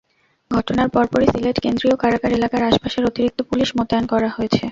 [0.51, 4.59] ঘটনার পরপরই সিলেট কেন্দ্রীয় কারাগার এলাকার আশপাশে অতিরিক্ত পুলিশ মোতায়েন করা হয়েছে।